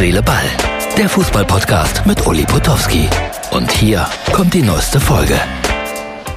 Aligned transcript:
Seele, 0.00 0.22
Ball. 0.22 0.46
Der 0.96 1.10
Fußballpodcast 1.10 2.06
mit 2.06 2.26
Uli 2.26 2.46
Potowski. 2.46 3.06
Und 3.50 3.70
hier 3.70 4.06
kommt 4.32 4.54
die 4.54 4.62
neueste 4.62 4.98
Folge. 4.98 5.38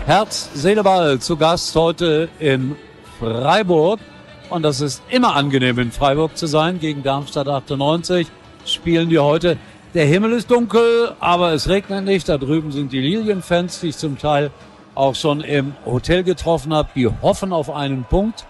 Herz, 0.05 0.49
Seele, 0.53 0.83
Ball 0.83 1.17
zu 1.19 1.37
Gast 1.37 1.73
heute 1.73 2.27
in 2.39 2.75
Freiburg. 3.17 4.01
Und 4.49 4.63
das 4.63 4.81
ist 4.81 5.01
immer 5.07 5.37
angenehm, 5.37 5.79
in 5.79 5.93
Freiburg 5.93 6.35
zu 6.35 6.45
sein. 6.45 6.77
Gegen 6.81 7.03
Darmstadt 7.03 7.47
98 7.47 8.27
spielen 8.65 9.07
die 9.07 9.19
heute. 9.19 9.55
Der 9.93 10.07
Himmel 10.07 10.33
ist 10.33 10.51
dunkel, 10.51 11.13
aber 11.21 11.53
es 11.53 11.69
regnet 11.69 12.03
nicht. 12.03 12.27
Da 12.27 12.37
drüben 12.37 12.73
sind 12.73 12.91
die 12.91 12.99
Lilienfans, 12.99 13.79
die 13.79 13.87
ich 13.87 13.97
zum 13.97 14.17
Teil 14.17 14.51
auch 14.93 15.15
schon 15.15 15.39
im 15.39 15.73
Hotel 15.85 16.23
getroffen 16.23 16.73
habe. 16.73 16.89
Die 16.95 17.07
hoffen 17.07 17.53
auf 17.53 17.69
einen 17.69 18.03
Punkt. 18.03 18.45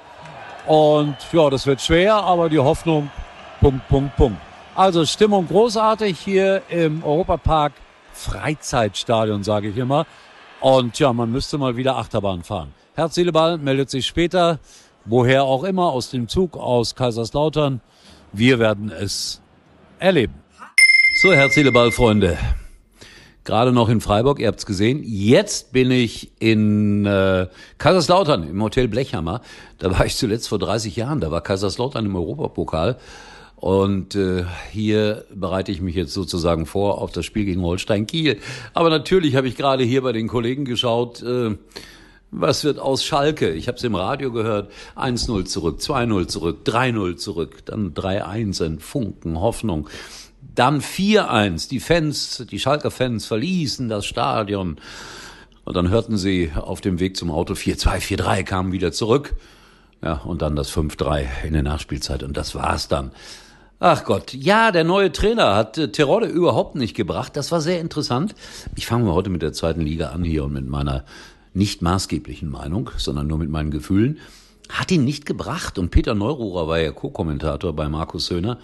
Und 0.66 1.18
ja, 1.32 1.52
das 1.52 1.68
wird 1.68 1.82
schwer, 1.82 2.16
aber 2.16 2.50
die 2.50 2.58
Hoffnung, 2.58 3.12
Punkt, 3.62 3.88
Punkt, 3.90 4.16
Punkt. 4.16 4.53
Also 4.76 5.06
Stimmung 5.06 5.48
großartig 5.48 6.18
hier 6.18 6.64
im 6.68 7.04
Europapark 7.04 7.74
Freizeitstadion, 8.14 9.44
sage 9.44 9.70
ich 9.70 9.78
immer. 9.78 10.08
Und 10.62 10.98
ja, 10.98 11.14
man 11.14 11.32
müsste 11.32 11.60
mal 11.60 11.78
wieder 11.78 11.96
Achterbahn 11.98 12.44
fahren. 12.44 12.74
Herz, 12.96 13.20
Ball 13.32 13.60
meldet 13.60 13.92
sich 13.92 14.08
später, 14.08 14.60
woher 15.06 15.44
auch 15.44 15.64
immer, 15.64 15.92
aus 15.92 16.10
dem 16.10 16.28
Zug, 16.28 16.58
aus 16.58 16.96
Kaiserslautern. 16.96 17.82
Wir 18.32 18.58
werden 18.58 18.92
es 18.92 19.42
erleben. 20.00 20.34
So, 21.22 21.32
Herz, 21.34 21.56
Ball, 21.72 21.92
Freunde. 21.92 22.36
Gerade 23.44 23.74
noch 23.74 23.90
in 23.90 24.02
Freiburg, 24.02 24.40
ihr 24.40 24.48
habt's 24.48 24.66
gesehen. 24.66 25.04
Jetzt 25.04 25.72
bin 25.72 25.92
ich 25.92 26.32
in 26.40 27.06
äh, 27.06 27.48
Kaiserslautern 27.78 28.48
im 28.48 28.64
Hotel 28.64 28.88
Blechhammer. 28.88 29.42
Da 29.78 29.92
war 29.92 30.06
ich 30.08 30.16
zuletzt 30.16 30.48
vor 30.50 30.58
30 30.58 30.96
Jahren. 30.96 31.20
Da 31.20 31.30
war 31.30 31.42
Kaiserslautern 31.42 32.08
im 32.08 32.16
Europapokal. 32.16 32.98
Und 33.64 34.16
äh, 34.16 34.44
hier 34.74 35.24
bereite 35.34 35.72
ich 35.72 35.80
mich 35.80 35.96
jetzt 35.96 36.14
sozusagen 36.14 36.66
vor 36.66 37.02
auf 37.02 37.14
das 37.14 37.26
Spiel 37.26 37.46
gegen 37.46 37.62
Holstein 37.62 38.06
Kiel. 38.06 38.40
Aber 38.74 38.90
natürlich 38.90 39.38
habe 39.38 39.48
ich 39.48 39.56
gerade 39.56 39.86
hier 39.86 40.02
bei 40.02 40.12
den 40.12 40.28
Kollegen 40.28 40.66
geschaut, 40.66 41.24
äh, 41.24 41.56
was 42.30 42.66
wird 42.66 42.78
aus 42.78 43.06
Schalke? 43.06 43.54
Ich 43.54 43.70
habe 43.70 43.78
es 43.78 43.84
im 43.86 43.96
Radio 43.96 44.34
gehört. 44.34 44.70
1-0 44.98 45.46
zurück, 45.46 45.80
2-0 45.80 46.28
zurück, 46.28 46.58
3-0 46.66 47.16
zurück, 47.16 47.64
dann 47.64 47.94
3-1 47.94 48.66
in 48.66 48.80
Funken, 48.82 49.40
Hoffnung. 49.40 49.88
Dann 50.54 50.82
4-1. 50.82 51.70
Die 51.70 51.80
Fans, 51.80 52.46
die 52.52 52.60
Schalker 52.60 52.92
Fans 52.92 53.28
verließen 53.28 53.88
das 53.88 54.06
Stadion. 54.06 54.76
Und 55.64 55.78
dann 55.78 55.88
hörten 55.88 56.18
sie 56.18 56.52
auf 56.54 56.82
dem 56.82 57.00
Weg 57.00 57.16
zum 57.16 57.32
Auto 57.32 57.54
4-2, 57.54 58.18
4-3, 58.18 58.44
kamen 58.44 58.74
wieder 58.74 58.92
zurück. 58.92 59.36
Ja, 60.02 60.16
und 60.16 60.42
dann 60.42 60.58
das 60.58 60.70
5-3 60.70 61.46
in 61.46 61.54
der 61.54 61.64
Nachspielzeit. 61.64 62.24
Und 62.24 62.36
das 62.36 62.56
war's 62.56 62.90
dann. 62.90 63.14
Ach 63.86 64.06
Gott, 64.06 64.34
ja, 64.34 64.72
der 64.72 64.86
neue 64.86 65.12
Trainer 65.12 65.56
hat 65.56 65.78
äh, 65.78 65.92
Terodde 65.92 66.28
überhaupt 66.28 66.76
nicht 66.76 66.96
gebracht. 66.96 67.36
Das 67.36 67.52
war 67.52 67.60
sehr 67.60 67.82
interessant. 67.82 68.34
Ich 68.78 68.86
fange 68.86 69.04
mal 69.04 69.14
heute 69.14 69.30
mit 69.30 69.42
der 69.42 69.52
zweiten 69.52 69.82
Liga 69.82 70.12
an 70.12 70.24
hier 70.24 70.46
und 70.46 70.54
mit 70.54 70.66
meiner 70.66 71.04
nicht 71.54 71.82
maßgeblichen 71.82 72.50
Meinung, 72.50 72.92
sondern 72.96 73.28
nur 73.28 73.40
mit 73.40 73.50
meinen 73.50 73.72
Gefühlen. 73.72 74.20
Hat 74.70 74.90
ihn 74.90 75.04
nicht 75.04 75.26
gebracht. 75.26 75.78
Und 75.78 75.92
Peter 75.92 76.16
Neururer 76.16 76.70
war 76.70 76.80
ja 76.80 76.94
Co-Kommentator 76.94 77.76
bei 77.76 77.90
Markus 77.90 78.28
Söhner. 78.28 78.58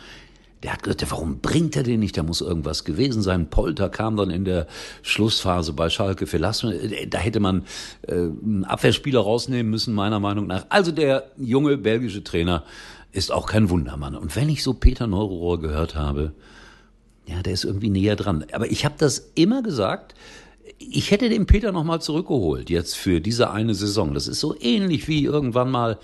Der 0.64 0.72
hat 0.72 0.84
gesagt, 0.84 1.12
warum 1.12 1.40
bringt 1.40 1.76
er 1.76 1.84
den 1.84 2.00
nicht? 2.00 2.18
Da 2.18 2.24
muss 2.24 2.40
irgendwas 2.40 2.86
gewesen 2.86 3.22
sein. 3.22 3.50
Polter 3.50 3.90
kam 3.90 4.16
dann 4.16 4.30
in 4.30 4.46
der 4.46 4.68
Schlussphase 5.02 5.74
bei 5.74 5.90
Schalke 5.90 6.28
verlassen. 6.28 6.74
Da 7.10 7.18
hätte 7.18 7.42
man 7.42 7.66
äh, 8.08 8.14
einen 8.14 8.64
Abwehrspieler 8.64 9.20
rausnehmen 9.20 9.70
müssen, 9.70 9.94
meiner 9.94 10.22
Meinung 10.22 10.48
nach. 10.48 10.66
Also 10.70 10.94
der 10.94 11.32
junge 11.38 11.76
belgische 11.78 12.24
Trainer 12.24 12.64
ist 13.12 13.32
auch 13.32 13.48
kein 13.48 13.70
Wundermann. 13.70 14.16
Und 14.16 14.36
wenn 14.36 14.50
ich 14.50 14.64
so 14.64 14.74
Peter 14.74 15.08
Neururer 15.08 15.60
gehört 15.60 15.96
habe, 15.96 16.34
ja, 17.26 17.42
der 17.42 17.54
ist 17.54 17.64
irgendwie 17.64 17.90
näher 17.90 18.16
dran. 18.16 18.46
Aber 18.52 18.72
ich 18.72 18.86
habe 18.86 18.96
das 18.98 19.32
immer 19.36 19.62
gesagt, 19.62 20.16
ich 20.78 21.12
hätte 21.12 21.30
den 21.30 21.46
Peter 21.46 21.72
nochmal 21.72 22.02
zurückgeholt, 22.02 22.70
jetzt 22.70 22.96
für 22.96 23.22
diese 23.22 23.52
eine 23.52 23.76
Saison. 23.76 24.14
Das 24.14 24.28
ist 24.28 24.40
so 24.40 24.56
ähnlich 24.60 25.08
wie 25.08 25.24
irgendwann 25.24 25.70
mal 25.70 26.00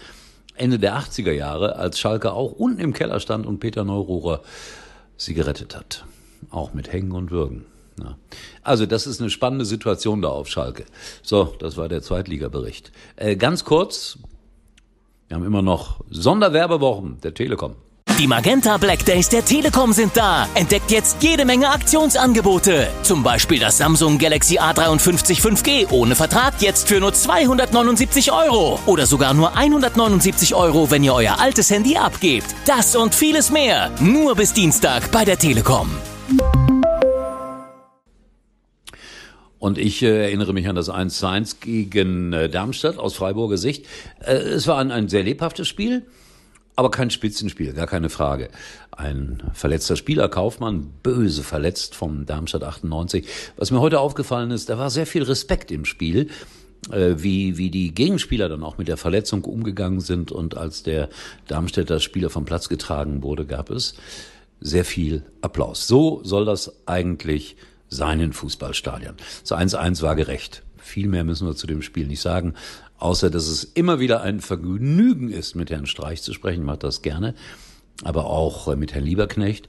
Ende 0.55 0.79
der 0.79 0.97
80er 0.97 1.31
Jahre, 1.31 1.75
als 1.77 1.99
Schalke 1.99 2.33
auch 2.33 2.51
unten 2.51 2.79
im 2.79 2.93
Keller 2.93 3.19
stand 3.19 3.45
und 3.45 3.59
Peter 3.59 3.83
Neururer 3.83 4.41
sie 5.17 5.33
gerettet 5.33 5.75
hat. 5.75 6.05
Auch 6.49 6.73
mit 6.73 6.91
Hängen 6.91 7.11
und 7.11 7.31
Würgen. 7.31 7.66
Ja. 7.99 8.17
Also 8.61 8.85
das 8.85 9.07
ist 9.07 9.22
eine 9.22 9.29
spannende 9.29 9.66
Situation 9.66 10.22
da 10.22 10.29
auf 10.29 10.47
Schalke. 10.47 10.85
So, 11.23 11.55
das 11.59 11.77
war 11.77 11.87
der 11.87 12.01
Zweitligabericht. 12.01 12.91
Äh, 13.16 13.35
ganz 13.35 13.63
kurz, 13.63 14.19
wir 15.35 15.40
haben 15.41 15.47
immer 15.47 15.62
noch 15.62 16.00
Sonderwerbewochen 16.09 17.19
der 17.22 17.34
Telekom. 17.34 17.75
Die 18.18 18.25
Magenta 18.25 18.78
Black 18.78 19.03
Days 19.03 19.28
der 19.28 19.44
Telekom 19.44 19.91
sind 19.91 20.16
da. 20.16 20.47
Entdeckt 20.53 20.91
jetzt 20.91 21.22
jede 21.22 21.44
Menge 21.44 21.68
Aktionsangebote. 21.68 22.88
Zum 23.01 23.22
Beispiel 23.22 23.59
das 23.59 23.78
Samsung 23.78 24.18
Galaxy 24.18 24.59
A53 24.59 25.41
5G 25.41 25.91
ohne 25.91 26.16
Vertrag 26.16 26.62
jetzt 26.62 26.88
für 26.88 27.01
nur 27.01 27.12
279 27.12 28.31
Euro. 28.31 28.79
Oder 28.85 29.06
sogar 29.06 29.34
nur 29.34 29.57
179 29.57 30.56
Euro, 30.56 30.90
wenn 30.90 31.03
ihr 31.03 31.13
euer 31.13 31.41
altes 31.41 31.69
Handy 31.69 31.97
abgebt. 31.97 32.56
Das 32.66 32.96
und 32.96 33.13
vieles 33.13 33.52
mehr. 33.52 33.91
Nur 34.00 34.35
bis 34.35 34.53
Dienstag 34.53 35.12
bei 35.12 35.25
der 35.25 35.38
Telekom. 35.38 35.90
Und 39.59 39.77
ich 39.77 40.01
äh, 40.03 40.23
erinnere 40.25 40.53
mich 40.53 40.67
an 40.67 40.75
das 40.75 40.89
1 40.89 41.17
zu 41.17 41.27
1 41.27 41.59
gegen 41.59 42.33
äh, 42.33 42.49
Darmstadt 42.49 42.97
aus 42.97 43.16
Freiburger 43.16 43.57
Sicht. 43.57 43.85
Äh, 44.19 44.33
es 44.33 44.67
war 44.67 44.77
ein, 44.77 44.91
ein 44.91 45.09
sehr 45.09 45.23
lebhaftes 45.23 45.67
Spiel. 45.67 46.03
Aber 46.77 46.91
kein 46.91 47.09
Spitzenspiel, 47.09 47.71
gar 47.71 47.88
keine 47.88 48.09
Frage. 48.09 48.49
Ein 48.91 49.41
verletzter 49.53 49.95
Spieler, 49.95 50.27
Kaufmann, 50.27 50.91
böse 51.03 51.41
verletzt 51.41 51.95
vom 51.95 52.25
Darmstadt 52.25 52.63
98. 52.63 53.25
Was 53.55 53.71
mir 53.71 53.79
heute 53.79 54.01
aufgefallen 54.01 54.51
ist, 54.51 54.69
da 54.69 54.77
war 54.77 54.89
sehr 54.89 55.07
viel 55.07 55.23
Respekt 55.23 55.72
im 55.72 55.85
Spiel, 55.85 56.27
äh, 56.91 57.16
wie, 57.17 57.57
wie 57.57 57.69
die 57.69 57.93
Gegenspieler 57.95 58.49
dann 58.49 58.63
auch 58.63 58.77
mit 58.77 58.89
der 58.89 58.97
Verletzung 58.97 59.45
umgegangen 59.45 60.01
sind. 60.01 60.33
Und 60.33 60.57
als 60.57 60.83
der 60.83 61.07
Darmstädter 61.47 62.01
Spieler 62.01 62.29
vom 62.29 62.43
Platz 62.43 62.67
getragen 62.67 63.23
wurde, 63.23 63.45
gab 63.45 63.69
es 63.69 63.95
sehr 64.59 64.83
viel 64.83 65.23
Applaus. 65.41 65.87
So 65.87 66.22
soll 66.23 66.43
das 66.43 66.73
eigentlich 66.87 67.55
sein 67.90 68.19
in 68.19 68.34
Fußballstadion. 68.34 69.16
So 69.44 69.56
1-1 69.56 70.01
war 70.01 70.16
gerecht. 70.16 70.63
Viel 70.78 71.07
mehr 71.07 71.23
müssen 71.23 71.47
wir 71.47 71.56
zu 71.56 71.68
dem 71.68 71.81
Spiel 71.81 72.07
nicht 72.07 72.22
sagen 72.22 72.53
außer 72.97 73.29
dass 73.29 73.47
es 73.47 73.63
immer 73.63 74.00
wieder 74.00 74.22
ein 74.22 74.40
Vergnügen 74.40 75.31
ist, 75.31 75.56
mit 75.56 75.69
Herrn 75.69 75.85
Streich 75.85 76.22
zu 76.22 76.34
sprechen, 76.34 76.63
macht 76.63 76.84
das 76.84 77.01
gerne, 77.01 77.35
aber 78.03 78.25
auch 78.25 78.68
äh, 78.68 78.75
mit 78.75 78.94
Herrn 78.94 79.06
Lieberknecht, 79.06 79.68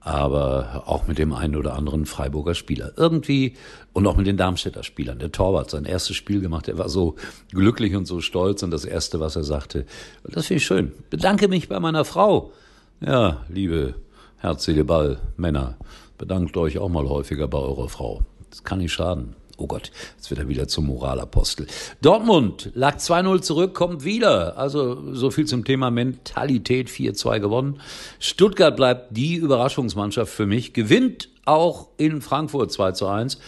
aber 0.00 0.84
auch 0.86 1.06
mit 1.06 1.18
dem 1.18 1.32
einen 1.32 1.56
oder 1.56 1.74
anderen 1.74 2.06
Freiburger 2.06 2.54
Spieler. 2.54 2.92
Irgendwie 2.96 3.56
und 3.92 4.06
auch 4.06 4.16
mit 4.16 4.26
den 4.26 4.36
Darmstädter 4.36 4.82
Spielern. 4.82 5.18
Der 5.18 5.32
Torwart 5.32 5.70
sein 5.70 5.84
erstes 5.84 6.16
Spiel 6.16 6.40
gemacht, 6.40 6.68
er 6.68 6.78
war 6.78 6.88
so 6.88 7.16
glücklich 7.50 7.94
und 7.94 8.06
so 8.06 8.20
stolz 8.20 8.62
und 8.62 8.70
das 8.70 8.84
erste, 8.84 9.20
was 9.20 9.36
er 9.36 9.44
sagte, 9.44 9.84
das 10.24 10.46
finde 10.46 10.58
ich 10.58 10.66
schön. 10.66 10.92
Bedanke 11.10 11.48
mich 11.48 11.68
bei 11.68 11.80
meiner 11.80 12.04
Frau. 12.04 12.52
Ja, 13.00 13.44
liebe 13.48 13.94
herzliche 14.38 14.84
Ball, 14.84 15.18
Männer, 15.36 15.76
bedankt 16.18 16.56
euch 16.56 16.78
auch 16.78 16.88
mal 16.88 17.08
häufiger 17.08 17.48
bei 17.48 17.58
eurer 17.58 17.88
Frau. 17.88 18.22
Das 18.50 18.64
kann 18.64 18.78
nicht 18.78 18.92
schaden. 18.92 19.34
Oh 19.60 19.66
Gott, 19.66 19.90
jetzt 20.16 20.30
wird 20.30 20.38
er 20.38 20.48
wieder 20.48 20.68
zum 20.68 20.86
Moralapostel. 20.86 21.66
Dortmund 22.00 22.70
lag 22.74 22.98
2-0 22.98 23.40
zurück, 23.40 23.74
kommt 23.74 24.04
wieder. 24.04 24.56
Also 24.56 25.12
so 25.12 25.32
viel 25.32 25.46
zum 25.46 25.64
Thema 25.64 25.90
Mentalität, 25.90 26.88
4-2 26.88 27.40
gewonnen. 27.40 27.80
Stuttgart 28.20 28.76
bleibt 28.76 29.16
die 29.16 29.34
Überraschungsmannschaft 29.34 30.32
für 30.32 30.46
mich, 30.46 30.74
gewinnt 30.74 31.28
auch 31.44 31.88
in 31.96 32.20
Frankfurt 32.20 32.70
2 32.70 33.08
1. 33.08 33.38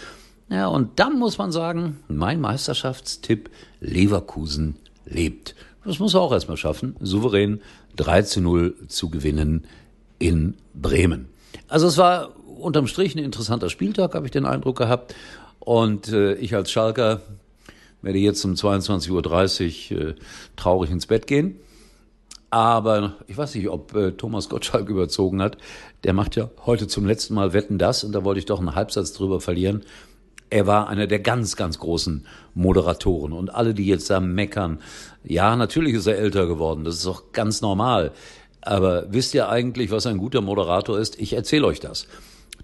Ja, 0.48 0.66
und 0.66 0.98
dann 0.98 1.16
muss 1.16 1.38
man 1.38 1.52
sagen, 1.52 2.00
mein 2.08 2.40
Meisterschaftstipp 2.40 3.48
Leverkusen 3.80 4.74
lebt. 5.06 5.54
Das 5.84 6.00
muss 6.00 6.14
er 6.14 6.22
auch 6.22 6.32
erstmal 6.32 6.56
schaffen, 6.56 6.96
souverän 7.00 7.60
3 7.96 8.40
0 8.40 8.74
zu 8.88 9.10
gewinnen 9.10 9.64
in 10.18 10.56
Bremen. 10.74 11.28
Also 11.68 11.86
es 11.86 11.98
war 11.98 12.30
unterm 12.46 12.86
Strich 12.86 13.14
ein 13.14 13.24
interessanter 13.24 13.70
Spieltag, 13.70 14.14
habe 14.14 14.26
ich 14.26 14.32
den 14.32 14.46
Eindruck 14.46 14.78
gehabt. 14.78 15.14
Und 15.58 16.08
äh, 16.12 16.34
ich 16.34 16.54
als 16.54 16.70
Schalker 16.70 17.20
werde 18.02 18.18
jetzt 18.18 18.44
um 18.44 18.54
22.30 18.54 19.92
Uhr 19.92 20.00
äh, 20.00 20.14
traurig 20.56 20.90
ins 20.90 21.06
Bett 21.06 21.26
gehen. 21.26 21.56
Aber 22.50 23.14
ich 23.28 23.38
weiß 23.38 23.54
nicht, 23.54 23.68
ob 23.68 23.94
äh, 23.94 24.12
Thomas 24.12 24.48
Gottschalk 24.48 24.88
überzogen 24.88 25.40
hat. 25.40 25.56
Der 26.02 26.12
macht 26.12 26.34
ja 26.34 26.50
heute 26.66 26.88
zum 26.88 27.06
letzten 27.06 27.34
Mal 27.34 27.52
Wetten 27.52 27.78
das 27.78 28.02
und 28.02 28.12
da 28.12 28.24
wollte 28.24 28.40
ich 28.40 28.46
doch 28.46 28.58
einen 28.58 28.74
Halbsatz 28.74 29.12
drüber 29.12 29.40
verlieren. 29.40 29.84
Er 30.52 30.66
war 30.66 30.88
einer 30.88 31.06
der 31.06 31.20
ganz, 31.20 31.54
ganz 31.54 31.78
großen 31.78 32.26
Moderatoren 32.54 33.32
und 33.32 33.54
alle, 33.54 33.72
die 33.72 33.86
jetzt 33.86 34.10
da 34.10 34.18
meckern, 34.18 34.80
ja, 35.22 35.54
natürlich 35.54 35.94
ist 35.94 36.08
er 36.08 36.18
älter 36.18 36.48
geworden, 36.48 36.82
das 36.82 36.96
ist 36.96 37.06
auch 37.06 37.30
ganz 37.30 37.60
normal. 37.60 38.10
Aber 38.62 39.06
wisst 39.12 39.34
ihr 39.34 39.48
eigentlich, 39.48 39.90
was 39.90 40.06
ein 40.06 40.18
guter 40.18 40.40
Moderator 40.40 40.98
ist? 40.98 41.18
Ich 41.18 41.32
erzähle 41.32 41.66
euch 41.66 41.80
das. 41.80 42.06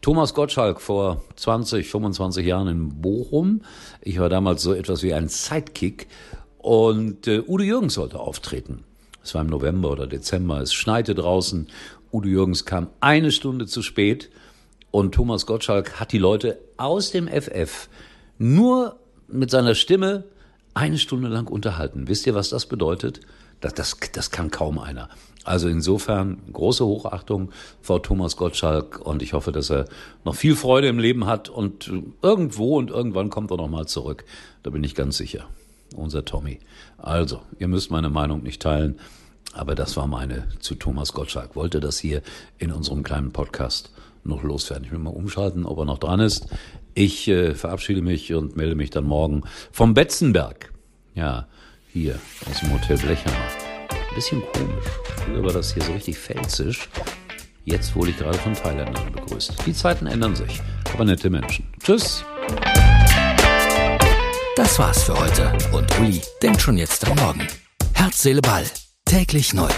Thomas 0.02 0.34
Gottschalk 0.34 0.81
vor 0.81 1.22
20, 1.37 1.88
25 1.88 2.46
Jahren 2.46 2.69
in 2.69 3.00
Bochum. 3.00 3.62
Ich 4.02 4.19
war 4.19 4.28
damals 4.28 4.62
so 4.62 4.72
etwas 4.75 5.02
wie 5.02 5.14
ein 5.14 5.28
Sidekick. 5.28 6.06
Und 6.58 7.26
äh, 7.26 7.43
Udo 7.46 7.62
Jürgens 7.62 7.94
sollte 7.94 8.19
auftreten. 8.19 8.84
Es 9.22 9.34
war 9.34 9.43
im 9.43 9.48
November 9.48 9.90
oder 9.90 10.06
Dezember. 10.06 10.60
Es 10.60 10.75
schneite 10.75 11.14
draußen. 11.14 11.69
Udo 12.12 12.28
Jürgens 12.28 12.64
kam 12.64 12.88
eine 13.00 13.32
Stunde 13.32 13.66
zu 13.66 13.82
spät 13.82 14.31
und 14.90 15.14
Thomas 15.14 15.46
Gottschalk 15.46 16.00
hat 16.00 16.12
die 16.12 16.19
Leute 16.19 16.58
aus 16.76 17.10
dem 17.10 17.28
FF 17.28 17.88
nur 18.38 18.96
mit 19.28 19.50
seiner 19.50 19.75
Stimme 19.75 20.25
eine 20.75 20.98
Stunde 20.98 21.28
lang 21.28 21.48
unterhalten. 21.48 22.08
Wisst 22.08 22.26
ihr, 22.26 22.34
was 22.34 22.50
das 22.50 22.66
bedeutet? 22.66 23.20
Das, 23.61 23.75
das, 23.75 23.97
das 24.12 24.31
kann 24.31 24.50
kaum 24.50 24.79
einer. 24.79 25.08
Also 25.44 25.69
insofern 25.69 26.38
große 26.53 26.85
Hochachtung 26.85 27.53
vor 27.81 28.03
Thomas 28.03 28.37
Gottschalk 28.37 28.99
und 28.99 29.23
ich 29.23 29.32
hoffe, 29.32 29.53
dass 29.53 29.70
er 29.70 29.85
noch 30.25 30.35
viel 30.35 30.56
Freude 30.56 30.88
im 30.88 30.99
Leben 30.99 31.26
hat 31.26 31.49
und 31.49 31.91
irgendwo 32.20 32.76
und 32.76 32.91
irgendwann 32.91 33.31
kommt 33.31 33.53
er 33.53 33.56
nochmal 33.56 33.87
zurück. 33.87 34.25
Da 34.64 34.70
bin 34.70 34.82
ich 34.82 34.97
ganz 34.97 35.17
sicher. 35.17 35.49
Unser 35.94 36.25
Tommy. 36.25 36.58
Also, 36.99 37.43
ihr 37.61 37.69
müsst 37.69 37.93
meine 37.93 38.11
Meinung 38.11 38.43
nicht 38.43 38.61
teilen, 38.61 38.99
aber 39.53 39.76
das 39.76 39.97
war 39.97 40.08
meine 40.08 40.49
zu 40.58 40.75
Thomas 40.75 41.12
Gottschalk. 41.12 41.55
Wollte 41.55 41.79
das 41.79 41.99
hier 41.99 42.23
in 42.58 42.73
unserem 42.73 43.05
kleinen 43.05 43.31
Podcast 43.31 43.93
noch 44.25 44.43
loswerden. 44.43 44.85
Ich 44.85 44.91
will 44.91 44.99
mal 44.99 45.11
umschalten, 45.11 45.64
ob 45.64 45.79
er 45.79 45.85
noch 45.85 45.99
dran 45.99 46.19
ist. 46.19 46.49
Ich 46.94 47.29
äh, 47.29 47.55
verabschiede 47.55 48.03
mich 48.03 48.35
und 48.35 48.56
melde 48.56 48.75
mich 48.75 48.91
dann 48.91 49.05
morgen 49.05 49.43
vom 49.70 49.94
Betzenberg. 49.94 50.73
Ja, 51.14 51.47
hier 51.96 52.19
aus 52.50 52.60
dem 52.60 52.72
Hotel 52.72 52.98
Blechhammer. 52.98 53.37
Ein 53.88 54.14
bisschen 54.14 54.43
komisch. 54.52 54.84
Früher 55.25 55.43
war 55.43 55.52
das 55.52 55.72
hier 55.72 55.82
so 55.82 55.93
richtig 55.93 56.19
felsisch. 56.19 56.88
Jetzt 57.64 57.96
wurde 57.96 58.10
ich 58.10 58.19
gerade 58.19 58.38
von 58.38 58.54
Thailändern 58.54 59.12
begrüßt. 59.12 59.54
Die 59.64 59.72
Zeiten 59.72 60.06
ändern 60.06 60.37
sich, 60.37 60.60
aber 60.93 61.04
nette 61.04 61.31
Menschen. 61.31 61.66
Tschüss. 61.82 62.22
Das 64.56 64.78
war's 64.78 65.04
für 65.04 65.19
heute 65.19 65.52
und 65.72 65.98
Uli 65.98 66.20
denkt 66.43 66.60
schon 66.60 66.76
jetzt 66.76 67.06
am 67.08 67.16
Morgen. 67.16 67.46
Herz, 67.94 68.22
Seele, 68.22 68.43
Ball. 68.43 68.64
Täglich 69.06 69.54
neu. 69.54 69.70